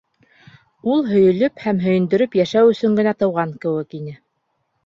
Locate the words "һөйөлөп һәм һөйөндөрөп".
1.09-2.39